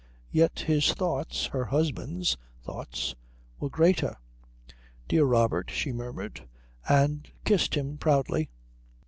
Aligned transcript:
Yet 0.31 0.61
his 0.61 0.93
thoughts, 0.95 1.45
her 1.53 1.65
husband's 1.65 2.35
thoughts, 2.63 3.13
were 3.59 3.69
greater. 3.69 4.15
"Dear 5.07 5.25
Robert," 5.25 5.69
she 5.69 5.91
murmured; 5.93 6.47
and 6.89 7.29
kissed 7.45 7.75
him 7.75 7.99
proudly. 7.99 8.49